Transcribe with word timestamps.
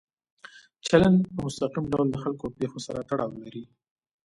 چلند 0.87 1.19
په 1.33 1.37
مستقیم 1.45 1.85
ډول 1.93 2.07
د 2.11 2.15
خلکو 2.23 2.43
او 2.47 2.55
پېښو 2.59 2.79
سره 2.87 2.99
تړاو 3.09 3.39
لري. 3.43 3.63